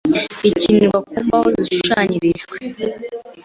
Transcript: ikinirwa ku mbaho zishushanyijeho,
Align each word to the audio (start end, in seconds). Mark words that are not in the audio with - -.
ikinirwa 0.49 0.97
ku 1.07 1.15
mbaho 1.27 1.47
zishushanyijeho, 1.57 2.45